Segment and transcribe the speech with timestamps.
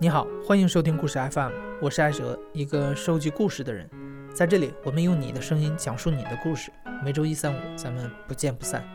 [0.00, 1.50] 你好，欢迎收听故事 FM，
[1.82, 3.90] 我是艾哲，一个收集故事的人。
[4.32, 6.70] 在这里，我们用你的声音讲述你的故事。
[7.04, 8.86] 每周一、三、五，咱们不见不散。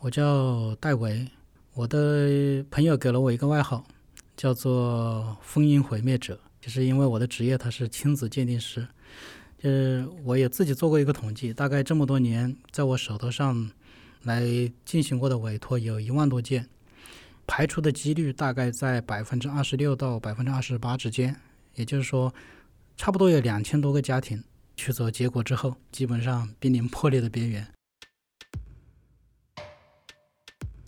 [0.00, 1.28] 我叫戴维，
[1.74, 3.84] 我的朋友给了我一个外号，
[4.36, 8.86] 叫做“烽烟毁灭者”，就是因为我的职业他是亲子鉴定师。
[9.58, 13.70] 就是我也自己做过一个统计，大概这么多年，在我手头上
[14.22, 14.42] 来
[14.84, 16.68] 进行过的委托有一万多件，
[17.44, 21.34] 排除的几率大概在百分之二十六到百分之二十八之间。
[21.74, 22.32] 也就是说，
[22.96, 24.42] 差不多有两千多个家庭
[24.76, 27.66] 取走结果之后，基本上濒临破裂的边缘。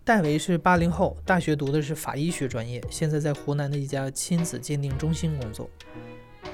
[0.05, 5.69] 戴维是八零后，大学读的是法医学专业，现在在湖南的一家亲子鉴定中心工作。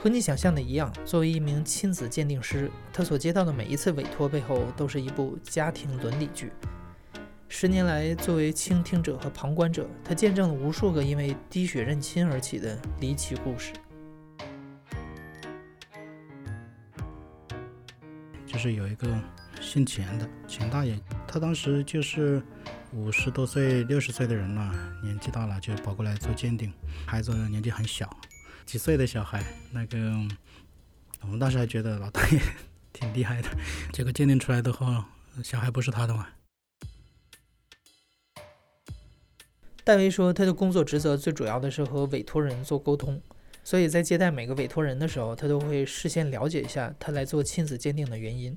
[0.02, 6.52] 和你想象的一样，作为一名亲子鉴定师，他所接到的每一次委托背后，都是一部家庭伦理剧。
[7.48, 13.72] 十年来，作为倾听者和旁观者，他见证了无数个因为滴血认亲而起的离奇故事。
[18.46, 19.08] 就是有一个
[19.60, 22.40] 姓钱的钱大爷，他当时就是
[22.92, 26.72] 五十多岁、六十岁的人了，年纪大了就跑过来做鉴定，
[27.06, 28.08] 孩子年纪很小，
[28.66, 29.96] 几岁的小孩，那个
[31.22, 32.40] 我们当时还觉得老大爷
[32.92, 33.48] 挺厉害的，
[33.92, 35.08] 结果鉴定出来的话，
[35.44, 36.26] 小孩不是他的嘛。
[39.84, 43.22] 戴维说，他的工作职责最主要的是和委托人做沟通。
[43.62, 48.56] 所以在接待每个委托人的时候，他都会事先了解一下他来做亲子鉴定的原因。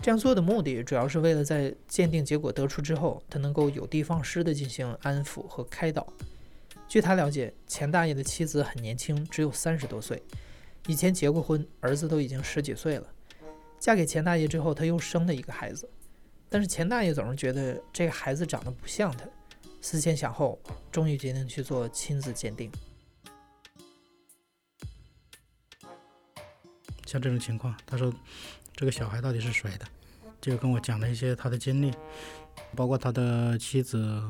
[0.00, 6.06] 这样做的目的主要是为了在鉴定结果得出之后，他能够有的放矢地进行安抚和开导。
[6.92, 10.22] 据他了解，钱大爷的妻子很年轻，只有三十多岁，
[10.86, 13.08] 以前结过婚，儿子都已经十几岁了。
[13.80, 15.88] 嫁给钱大爷之后，他又生了一个孩子，
[16.50, 19.24] 但是钱大爷总是觉得这个孩子长得不像他。
[19.80, 20.60] 思前想后，
[20.90, 22.70] 终于决定去做亲子鉴定。
[27.06, 28.12] 像这种情况，他说
[28.76, 29.86] 这个小孩到底是谁的？
[30.42, 31.90] 就跟我讲了一些他的经历，
[32.76, 34.22] 包括他的妻子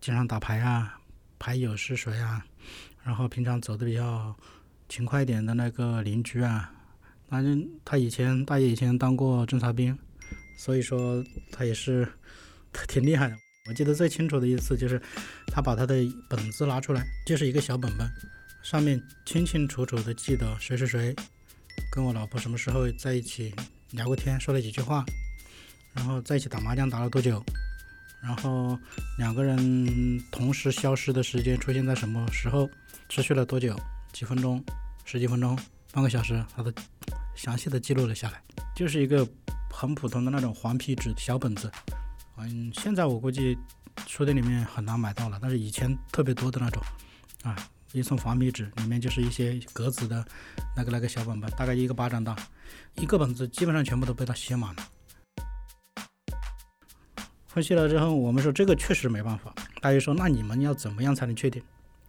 [0.00, 0.99] 经常打牌啊，
[1.40, 2.44] 牌友是谁啊？
[3.02, 4.36] 然后平常走的比较
[4.90, 6.70] 勤快一点的那个邻居啊，
[7.30, 9.98] 反正他以前大爷以前当过侦察兵，
[10.58, 12.06] 所以说他也是
[12.86, 13.36] 挺厉害的。
[13.68, 15.00] 我记得最清楚的一次就是
[15.46, 15.94] 他把他的
[16.28, 18.06] 本子拿出来，就是一个小本本，
[18.62, 21.16] 上面清清楚楚的记得谁是谁。
[21.90, 23.54] 跟我老婆什么时候在一起
[23.92, 25.06] 聊过天，说了几句话，
[25.94, 27.42] 然后在一起打麻将打了多久，
[28.22, 28.78] 然后
[29.18, 32.68] 两个人同时消失的时间出现在什么时候，
[33.08, 33.74] 持续了多久，
[34.12, 34.62] 几分钟、
[35.04, 35.58] 十几分钟、
[35.92, 36.72] 半个小时，他都
[37.34, 38.42] 详细的记录了下来，
[38.76, 39.26] 就是一个
[39.70, 41.70] 很普通的那种黄皮纸小本子。
[42.36, 43.56] 嗯，现在我估计
[44.06, 46.82] 书店里面很难买到了，但是以前特别多的那种，
[47.42, 47.56] 啊。
[47.92, 50.24] 一层黄皮纸，里面就是一些格子的
[50.76, 52.36] 那个那个小本本，大概一个巴掌大，
[52.94, 54.88] 一个本子基本上全部都被他写满了。
[57.52, 59.52] 分析了之后，我们说这个确实没办法。
[59.80, 61.60] 大爷说：“那你们要怎么样才能确定？”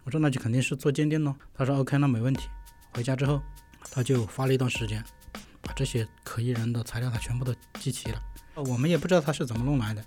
[0.06, 2.48] 我说：“那就肯定是做鉴定喽。”他说：“OK，那没问题。”
[2.94, 3.42] 回家之后，
[3.90, 5.04] 他就花了一段时间，
[5.60, 8.22] 把这些可疑人的材料他全部都集齐了。
[8.54, 10.06] 我们也不知道他是怎么弄来的。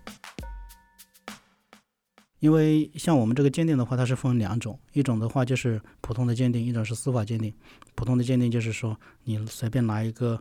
[2.39, 7.53] 因为像我们这个鉴定的话，它是分两种，一种的话就是普通的鉴定，一种是司法鉴定。
[7.97, 10.41] 普通的鉴定就是说，你随便拿一个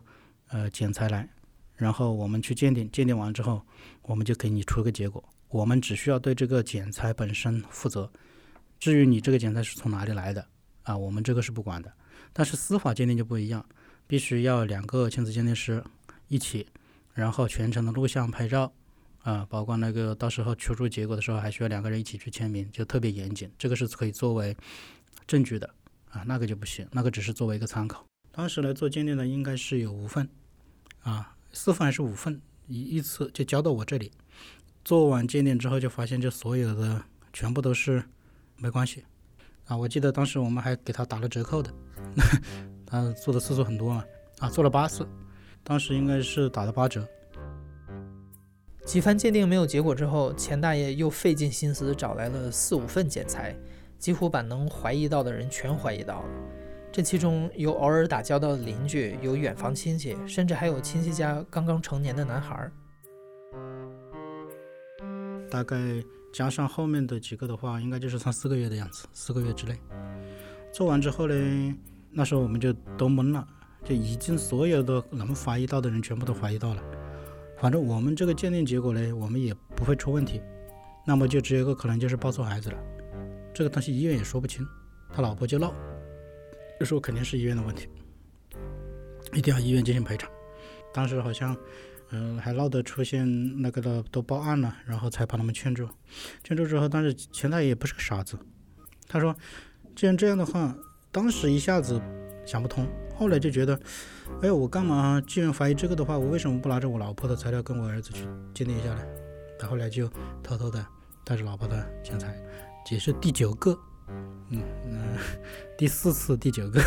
[0.50, 1.28] 呃检材来，
[1.76, 3.62] 然后我们去鉴定，鉴定完之后，
[4.02, 8.10] 我们就给你出个结果，我们只需要对这个检材本身负责。
[8.78, 10.46] 至于你这个检材是从哪里来的
[10.82, 11.92] 啊，我们这个是不管的。
[12.32, 13.64] 但是司法鉴定就不一样，
[14.06, 15.82] 必须要两个亲子鉴定师
[16.28, 16.66] 一起，
[17.12, 18.72] 然后全程的录像拍照。
[19.22, 23.50] 啊，包括那个到时候出出结果的时候，还需要两个人一起去签名，就特别严谨。
[23.56, 24.54] 这个是可以作为
[25.26, 25.66] 证据的
[26.10, 28.04] 啊，那个就不行，那个只是作为一个参考。
[28.30, 30.28] 当时来做鉴定的应该是有五份
[31.04, 34.12] 啊，四份还是五份，一一次就交到我这里。
[34.84, 37.00] 做完鉴定之后，就发现这所有的
[37.32, 38.04] 全部都是
[38.58, 39.04] 没关系
[39.64, 39.74] 啊。
[39.76, 41.72] 我记得当时我们还给他打了折扣的，
[42.84, 44.04] 他做的次数很多嘛
[44.40, 45.08] 啊，做了八次，
[45.62, 47.08] 当时应该是打了八折。
[48.84, 53.56] 几番鉴定没有结果之后，钱大爷又费尽心思找来了四五份检材，
[53.98, 56.28] 几乎把能怀疑到的人全怀疑到了。
[56.94, 62.70] 这其中有偶尔打交道的邻居，有远房亲戚，甚至还有亲戚家刚刚成年的男孩。
[65.50, 65.76] 大概
[66.32, 69.76] 加上后面的几个的话，应该就是三四个月的样子，四个月之内。
[70.72, 71.74] 做完之后呢，
[72.12, 73.44] 那时候我们就都懵了，
[73.82, 76.82] 就已经所有的能怀疑到的人全部都怀疑到了。
[77.58, 80.40] 反正我们这个鉴定结果呢，我们也不会出问题。
[81.04, 82.78] 那么就只有一个可能，就是抱错孩子了。
[83.52, 84.64] 这个东西医院也说不清。
[85.12, 85.74] 他老婆就闹，
[86.84, 87.88] 说肯定是医院的问题，
[89.32, 90.30] 一定要医院进行赔偿。
[90.92, 91.56] 当时好像，
[92.10, 95.88] 嗯，还闹得出现那个的都报案了，然后才把他们劝住。
[96.42, 98.38] 劝住之后，但是钱大爷也不是个傻子，
[99.08, 99.34] 他说，
[99.96, 100.76] 既然这样的话，
[101.10, 102.00] 当时一下子
[102.46, 102.86] 想不通，
[103.16, 103.80] 后来就觉得，
[104.42, 105.20] 哎，我干嘛？
[105.26, 109.02] 既然怀疑这个的话，我为什么不拿着我老婆的材料跟我儿子去鉴定一下呢？
[109.58, 110.08] 他后来就
[110.42, 110.84] 偷偷的
[111.24, 112.36] 带着老婆的钱财，
[112.90, 113.76] 也是第九个。
[114.08, 115.18] 嗯嗯，
[115.76, 116.80] 第四次、第九个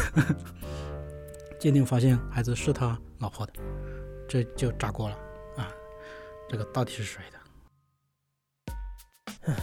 [1.59, 3.53] 鉴定发现孩子是他老婆的，
[4.27, 5.17] 这就炸锅了
[5.57, 5.67] 啊！
[6.47, 7.37] 这个到底是谁的？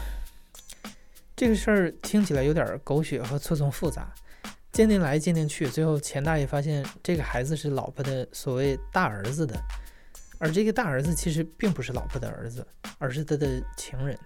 [1.36, 4.12] 这个事儿听起来有点狗血和错综复杂，
[4.72, 9.58] 鉴定来鉴定去，最后钱大爷发现这个孩子是老婆的所谓大儿子的，
[10.38, 12.66] 而这个大儿子其实并不是老婆的儿子，
[12.98, 14.18] 而是他的情人。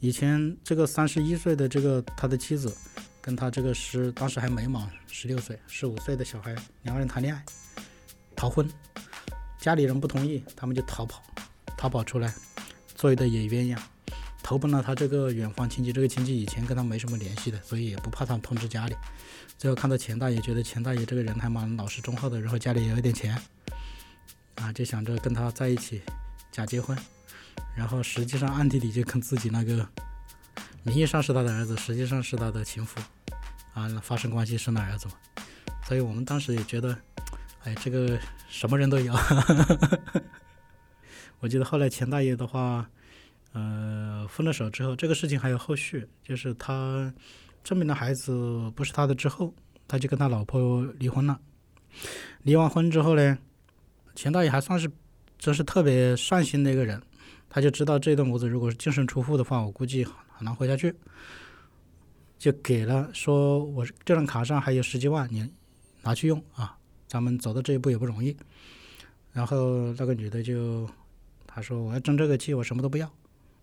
[0.00, 2.74] 以前这个三十一岁的这个他的妻子，
[3.20, 7.44] 跟他这个十当时还没满十六岁十五岁的小孩两个人谈恋爱，
[8.34, 8.66] 逃婚，
[9.58, 11.22] 家里人不同意，他们就逃跑，
[11.76, 12.32] 逃跑出来
[12.94, 13.78] 做一对野鸳鸯，
[14.42, 15.92] 投奔了他这个远方亲戚。
[15.92, 18.96] 这个亲戚以前跟他没什么联系的，所以也不怕他通知家里。
[19.58, 23.38] 最后看到钱大爷，觉得钱大爷这个人还蛮老实忠厚的，然后家里也有点钱，
[24.54, 26.00] 啊，就想着跟他在一起
[26.50, 26.96] 假结婚。
[27.76, 29.86] 然后实际上暗地里就跟自己那个
[30.82, 33.00] 名义上是他的儿子，实际上是他的情妇
[33.74, 35.14] 啊发生关系生了儿子嘛。
[35.86, 36.96] 所以我们当时也觉得，
[37.64, 38.18] 哎，这个
[38.48, 39.12] 什么人都有。
[41.40, 42.88] 我记得后来钱大爷的话，
[43.52, 47.12] 呃，分了手之后，这个事情还有后续，就是他
[47.64, 49.52] 证明了孩子不是他的之后，
[49.88, 51.40] 他就跟他老婆离婚了。
[52.42, 53.38] 离完婚之后呢，
[54.14, 54.88] 钱大爷还算是
[55.38, 57.02] 真是特别善心的一个人。
[57.50, 60.94] 他就知道这对母子如果是净身出户的话，我估计很难活下去，
[62.38, 65.52] 就给了说，我这张卡上还有十几万，你
[66.02, 68.36] 拿去用啊，咱们走到这一步也不容易。
[69.32, 70.88] 然后那个女的就，
[71.46, 73.10] 她说我要争这个气，我什么都不要。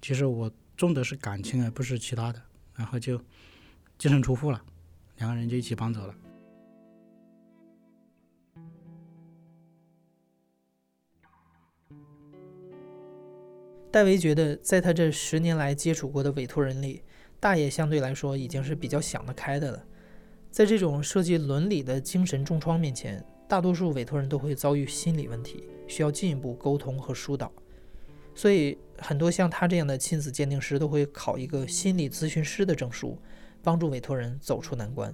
[0.02, 2.42] 其实我重的是感情而不是其他的。
[2.76, 3.20] 然后就
[3.98, 4.62] 净身出户了，
[5.18, 6.14] 两个人就一起搬走了。
[13.98, 17.02] 戴维觉得，在他这十年来接触过的委托人里，
[17.40, 19.84] 大爷相对来说已经是比较想得开的了。
[20.52, 27.52] 在这种涉及伦理的精神重创面前，大多数委托人都会遭遇心理问题，需要进一步沟通和疏导。
[28.36, 33.18] 所以，很多像他这样的亲子鉴定师都会考一个心理咨询师的证书，
[33.64, 35.12] 帮助委托人走出难关。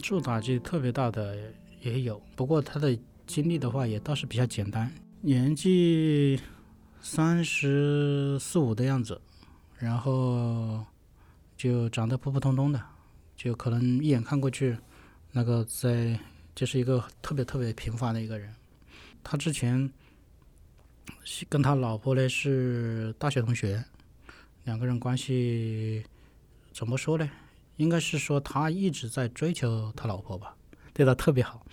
[0.00, 1.36] 受打击特别大的。
[1.80, 4.92] 也有，不过他的经历的话也倒是比较简单，
[5.22, 6.38] 年纪
[7.00, 9.20] 三十四五的样子，
[9.78, 10.84] 然后
[11.56, 12.82] 就长得普普通通的，
[13.36, 14.76] 就可能一眼看过去，
[15.32, 16.18] 那个在
[16.54, 18.52] 就是一个特别特别平凡的一个人。
[19.22, 19.90] 他之前
[21.48, 23.82] 跟他老婆呢是大学同学，
[24.64, 26.04] 两个人关系
[26.72, 27.30] 怎么说呢？
[27.76, 30.54] 应该是说他一直在追求他老婆吧。
[30.92, 31.64] 对他特别好，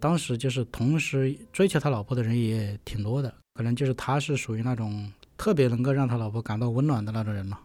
[0.00, 7.58] 当时就是同时追求他老婆的人也挺多的，可能就是他是属于那种特别能够让他老婆感到温暖的那种人了，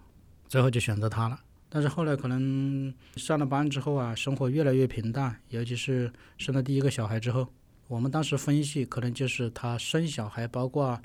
[0.47, 1.39] 最后就选择他了。
[1.69, 7.45] 但是后来可能上了班之后啊，生活越来越平淡，尤其是生了第一个小孩之后，
[7.89, 10.97] 我们当时分析可能就是他生小孩，包括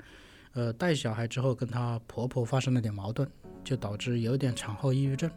[0.53, 3.29] 呃带小孩之后跟他婆婆发生了点矛盾，
[3.63, 5.29] 就导致有点产后抑郁症。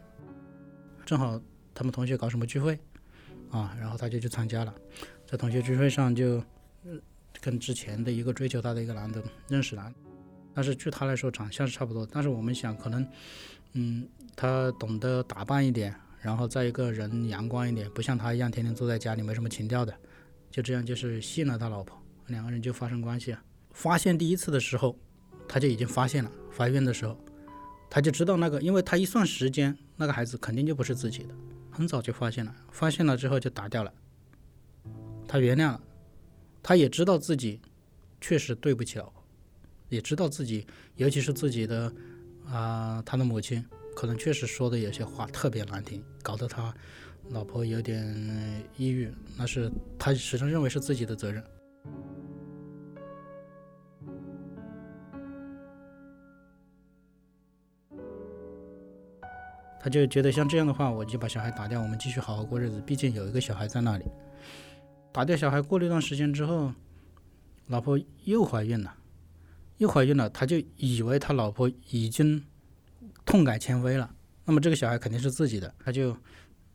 [1.05, 1.39] 正好
[1.73, 2.79] 他们同学搞什么聚会。
[3.49, 4.73] 啊，然后他就去参加了，
[5.25, 6.43] 在同学聚会上就
[7.39, 9.93] 跟之前的一个追求他的一个男的认识了，
[10.53, 13.07] 但是据他来说长相是差不多，但是我们想可能，
[13.73, 19.93] 嗯，他懂得打扮一点，然后再一个人阳光一点，不像他一样天天坐在家里没什么情调的，
[20.49, 23.35] 就这样就是吸引了他老婆，两个人就发生关系。
[23.71, 24.97] 发现第一次的时候，
[25.47, 27.15] 他就已经发现了，怀孕的时候，
[27.89, 31.35] 他就知道那个，因为他一算时间，那个孩子肯定就不是自己的。
[31.77, 33.93] 很早就发现了，发现了之后就打掉了。
[35.27, 35.81] 他原谅了，
[36.63, 37.61] 他也知道自己
[38.19, 39.23] 确实对不起老婆，
[39.87, 40.65] 也知道自己，
[40.95, 41.93] 尤其是自己的
[42.47, 43.63] 啊，他的母亲
[43.95, 46.73] 可能确实说的有些话特别难听，搞得他
[47.29, 51.43] 老婆有点抑郁，那是他始终认为是自己的责任。
[59.87, 62.83] 他就觉得像这样的话，我就把小孩打掉，我们继续好好过日子。
[62.85, 64.03] 毕竟有一个小孩在那里。
[65.13, 66.73] 打掉小孩过了一段时间之后，
[67.67, 68.93] 老婆又怀孕了，
[69.77, 72.43] 又怀孕了，他就以为他老婆已经
[73.23, 74.13] 痛改前非了。
[74.43, 76.13] 那么这个小孩肯定是自己的，他就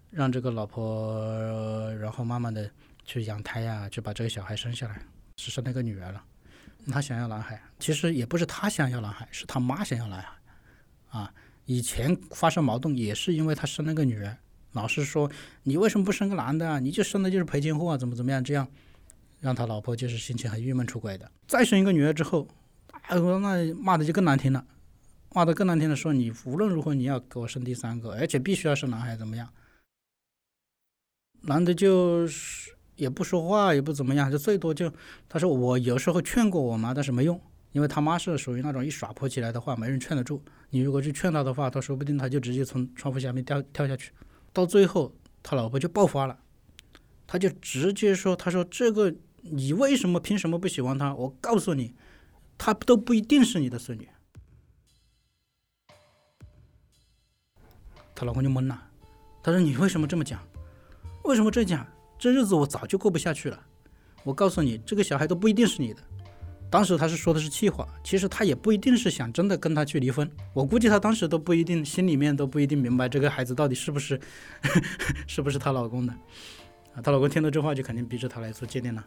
[0.09, 2.71] 让这个老婆，然后慢慢的
[3.05, 5.03] 去养胎呀，就把这个小孩生下来，
[5.37, 6.25] 是生了个女儿了。
[6.87, 10.33] 他想要男孩，其实也不是他想要男孩，是他妈想要男孩。
[11.11, 11.31] 啊，
[11.67, 14.37] 以前发生矛盾也是因为他生了个女儿，
[14.73, 15.31] 老是说
[15.63, 16.79] 你为什么不生个男的啊？
[16.79, 18.43] 你就生的就是赔钱货啊，怎么怎么样？
[18.43, 18.67] 这样
[19.41, 21.31] 让他老婆就是心情很郁闷，出轨的。
[21.47, 22.49] 再生一个女儿之后，
[23.03, 24.65] 哎，那骂的就更难听了，
[25.35, 29.49] 骂的更难听的说你无论如何你要给我生第三个，而且必须要生男孩，怎么样？
[31.43, 34.93] 男的就是也不说话，也不怎么样，就最多就
[35.29, 37.41] 他说我有时候劝过我妈，但是没用。
[37.73, 40.43] 因为他妈是属于那种一耍泼起来的话，没人劝得住。
[40.71, 44.13] 你如果去劝他的话，他说不定他就直接从窗户下面跳跳下去。
[44.53, 46.39] 到最后，他老婆就爆发了，
[47.27, 51.15] 他就直接说：“他说这个你为什么凭什么不喜欢他？
[51.15, 51.95] 我告诉你，
[52.59, 54.07] 他都不一定是你的孙女。”
[58.15, 58.91] 他老公就懵了，
[59.43, 60.47] 他说：“你为什么这么讲？
[61.25, 61.87] 为什么这样？
[62.19, 63.59] 这日子我早就过不下去了。
[64.23, 66.03] 我告诉你，这个小孩都不一定是你的。”
[66.73, 70.27] 当时他是说的是气话，其实他也不一定是想真的跟他去离婚。
[70.55, 74.19] 我估计他当时都不一定，心里面都不一定明白这个孩子到底是不是，
[75.29, 76.13] 是不是她老公的。
[76.95, 79.05] 啊，她老公听到这话就肯定逼着她来做鉴定了。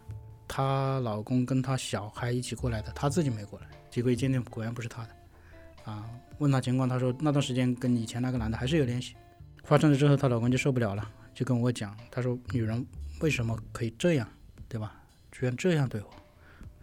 [0.47, 5.91] 她老公跟她小孩一起过来的，她自己没过来，结果一鉴定果然不是她的。
[5.91, 6.05] 啊，
[6.37, 9.15] 问她情况，她说那段时间跟以前那个男的还是有联系。
[9.63, 11.03] 发生了之后，她老公就受不了了，
[11.33, 12.85] 就跟我讲，他说女人
[13.21, 14.29] 为什么可以这样，
[14.69, 15.01] 对吧？
[15.31, 16.24] 居然这样对我。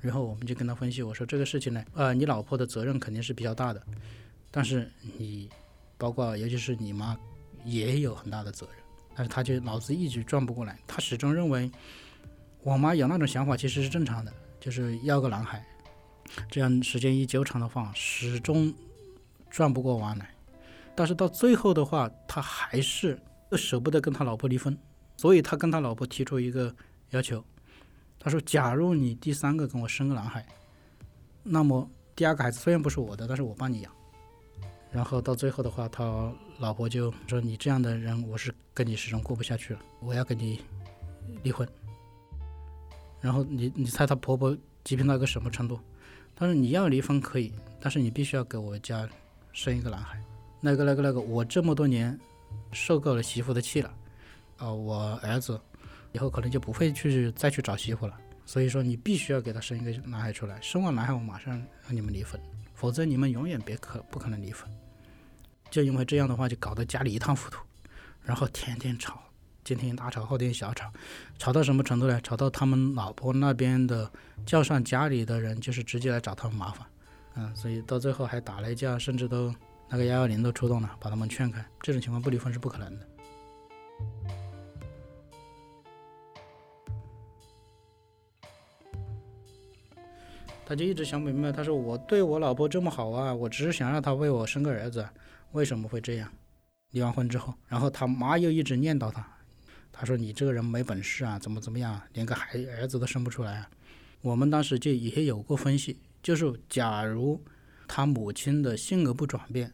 [0.03, 3.81] 然后我们就跟他分析，我说这个事情呢，呃，你老婆的责任肯定是比较大的，
[4.51, 5.49] 但是你，
[5.97, 7.17] 包括尤其是你妈，
[7.65, 8.75] 也有很大的责任。
[9.15, 11.71] 但是他就脑子一直转不过来，他始终认为
[12.63, 15.65] 我妈有那种想法其实是正常的，就是要个男孩。
[16.51, 18.75] 这样时间一久长的话，始终
[19.51, 20.29] 转不过弯来。
[20.95, 23.21] 但是到最后的话，他还是
[23.53, 24.77] 舍不得跟他老婆离婚，
[25.17, 26.75] 所以他跟他老婆提出一个
[27.11, 27.45] 要求。
[28.25, 30.47] 他说：“假如你第三个跟我生个男孩，
[31.43, 33.93] 那么第二个孩子虽然不是我的，但是我帮你养。
[34.93, 40.61] 然后到最后的话，他老婆就说：‘你这样的人，我是跟你始终过不下去了，我要跟你
[41.43, 41.69] 离婚。’
[43.21, 45.81] 然后你你猜他婆婆极品到一个什么程度？
[46.37, 49.09] 他说：‘你要离婚可以，但是你必须要给我家
[49.53, 50.23] 生一个男孩。’
[50.63, 52.17] 那个那个那个，我这么多年
[52.71, 53.93] 受够了媳妇的气了，
[54.59, 55.61] 啊，我儿子。”
[56.13, 58.17] 以后可能就不会去再去找媳妇了，
[58.47, 61.55] 所以说你必须要给他生一个男孩出来，生完男孩我马上
[61.85, 62.41] 让你们离婚，
[62.75, 64.71] 否则你们永远别可不可能离婚。
[65.71, 67.59] 就因为这样的话，就搞得家里一塌糊涂，
[68.23, 69.23] 然后天天吵，
[69.65, 70.93] 今天大吵后天小吵，
[71.39, 72.21] 吵到什么程度呢？
[72.21, 74.11] 吵到他们老婆那边的
[74.45, 76.87] 叫上家里的人，就是直接来找他们麻烦，
[77.37, 79.55] 嗯，所以到最后还打了一架，甚至都
[79.89, 81.65] 那个幺幺零都出动了，把他们劝开。
[81.81, 83.07] 这种情况不离婚是不可能的。
[90.65, 95.07] 他就一直想不明白，他说我对我老婆这么好啊，我只是想让她为我生个儿子，
[95.53, 96.33] 为什么会这样？
[96.91, 99.27] 离完婚之后，然后他妈又一直念叨他，
[99.91, 103.71] 他说你这个人没本事啊，怎么怎么样，连个孩儿子都生不出来啊。
[104.21, 107.43] 我们当时就也有过分析，就是假如
[107.89, 109.73] 他母亲的性格不转变，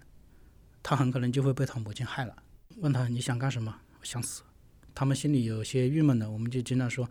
[0.82, 2.34] 他很可能就会被他母亲害了。
[2.76, 3.74] 问他你想干什么？
[4.00, 4.42] 我想死。
[4.94, 7.08] 他们心里有些郁闷的，我们就经常说，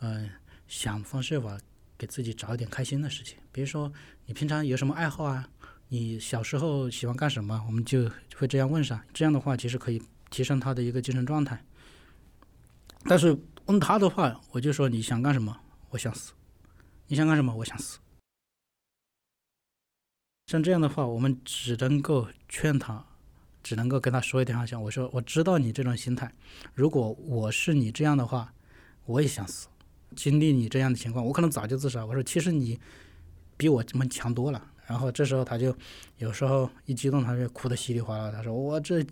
[0.00, 0.30] 嗯，
[0.66, 1.58] 想方设法。
[1.98, 3.92] 给自己找一点开心的事情，比如说
[4.24, 5.48] 你平常有什么爱好啊？
[5.88, 7.64] 你小时候喜欢干什么？
[7.66, 9.00] 我们就会这样问上。
[9.12, 10.00] 这样的话，其实可以
[10.30, 11.64] 提升他的一个精神状态。
[13.04, 13.36] 但是
[13.66, 15.58] 问他的话，我就说你想干什么？
[15.90, 16.32] 我想死。
[17.06, 17.54] 你想干什么？
[17.54, 17.98] 我想死。
[20.46, 23.04] 像这样的话，我们只能够劝他，
[23.62, 26.30] 只能够跟他说一点话，像我说，我知道你这种心态。
[26.74, 28.52] 如果我是你这样的话，
[29.06, 29.68] 我也想死。
[30.16, 32.04] 经历你这样的情况，我可能早就自杀。
[32.04, 32.78] 我说，其实你
[33.56, 34.62] 比我们强多了。
[34.86, 35.76] 然后这时候他就
[36.16, 38.30] 有时候一激动，他就哭得稀里哗啦。
[38.30, 39.04] 他说：“我这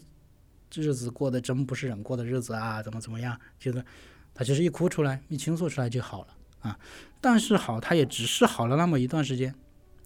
[0.75, 3.85] 日子过得真不是人过的日子啊，怎么怎么样？”就是
[4.33, 6.29] 他其实一哭出来，一倾诉出来就好了
[6.61, 6.79] 啊。
[7.21, 9.55] 但是好，他也只是好了那么一段时间。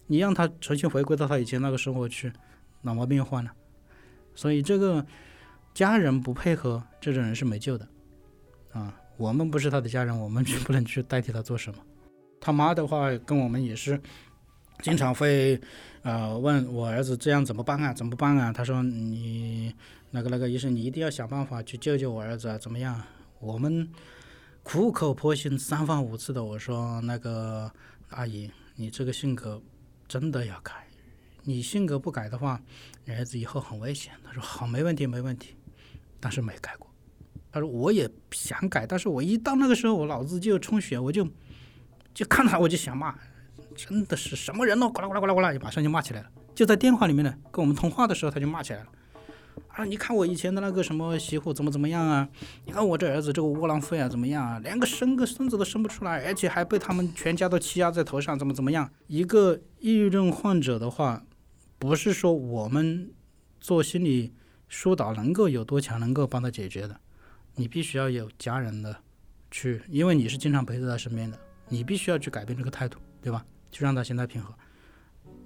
[0.09, 2.33] 你让他重新回归到他以前那个生活去，
[2.83, 3.53] 老毛病又患了。
[4.35, 5.07] 所以这个
[5.73, 7.87] 家人不配合，这种人是没救的
[8.73, 9.00] 啊。
[9.21, 11.79] 我们不是他的家人，我们 不能去代替他做什么。
[12.41, 14.01] 他妈的话跟我们也是，
[14.83, 15.61] 经常会，
[16.01, 17.93] 呃，问我儿子这样怎么办啊？
[17.93, 18.51] 怎么办啊？
[18.51, 19.75] 他说你
[20.11, 22.99] 那个那个医生，你一定要想办法去救救我儿子啊，怎么样？
[23.41, 23.87] 我们
[24.63, 27.71] 苦口婆心三番五次的我说那个
[28.09, 29.61] 阿姨，你这个性格
[30.09, 30.73] 真的要改，
[31.45, 32.59] 你性格不改的话，
[33.05, 34.15] 你儿子以后很危险。
[34.25, 35.57] 他说好，没问题，没问题，
[36.19, 36.90] 但是没改过。
[37.53, 41.27] 他说我也想改，但是我一到那个时候，我脑子就充血，我就
[42.15, 43.15] 就看他我就想骂，
[43.75, 44.89] 真的是什么人呢？
[44.89, 46.31] 呱啦呱啦呱啦呱啦，马上就骂起来了。
[46.55, 48.87] 就在电话里面呢，跟我们通话的时候他就骂起来了。
[49.69, 49.85] 啊！
[49.85, 52.29] 你看我以前的那个什么媳妇怎么怎么样啊？
[52.65, 54.59] 你看我这儿子这个窝囊废啊，怎么样啊？
[54.61, 58.91] 连个生个孙子都生不出来，而且还被他们全家都欺压在头上，怎么怎么样？
[59.07, 61.25] 一个抑郁症患者的话，
[61.79, 63.11] 不是说我们
[63.61, 64.33] 做心理
[64.69, 67.01] 疏导能够有多强，能够帮他解决的。
[67.55, 68.97] 你必须要有家人的
[69.51, 71.39] 去，因为你是经常陪在他身边的，
[71.69, 73.45] 你必须要去改变这个态度，对吧？
[73.71, 74.55] 去让他心态平和。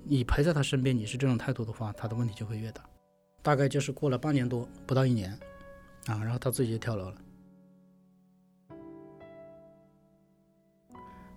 [0.05, 2.85] 你陪在他身边，你是这种态度的话，他的问题就会越大。
[3.43, 5.33] 大概就是过了半年多，不到一年，
[6.07, 7.17] 啊，然后他自己就跳楼了。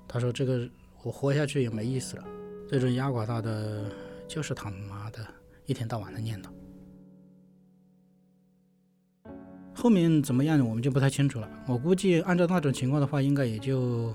[0.07, 0.69] 他说：“这个
[1.03, 2.23] 我活下去也没意思了，
[2.69, 3.91] 这种压垮他的
[4.27, 5.27] 就是他妈的
[5.65, 6.49] 一天到晚的念叨。
[9.79, 11.47] 后面怎么样我们就不太清楚了。
[11.67, 14.11] 我估计按照那种情况的话，应该也就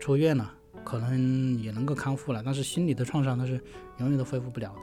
[0.00, 0.52] 出院了，
[0.82, 2.42] 可能也能够康复了。
[2.44, 3.60] 但是心理的创伤，它是
[3.98, 4.80] 永远都恢复不了的。”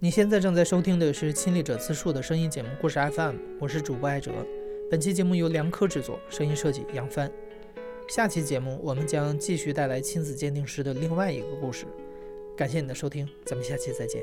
[0.00, 4.30] 你现在正在收听的是亲历者自述的声音节目故事 FM，我是主播艾哲。
[4.88, 7.28] 本期节目由梁科制作，声音设计杨帆。
[8.08, 11.84] 下期节目我们将继续带来亲子鉴定师的另外一个故事。
[12.56, 14.22] 感谢你的收听，咱们下期再见。